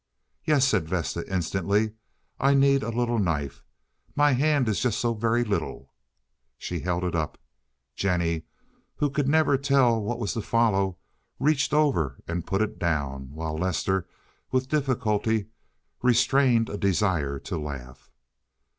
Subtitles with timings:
[0.45, 1.91] "Yes," said Vesta instantly.
[2.39, 3.61] "I need a little knife.
[4.15, 5.93] My hand is just so very little."
[6.57, 7.37] She held it up.
[7.93, 8.45] Jennie,
[8.95, 10.97] who never could tell what was to follow,
[11.37, 14.07] reached over and put it down, while Lester
[14.49, 15.49] with difficulty
[16.01, 18.09] restrained a desire to laugh.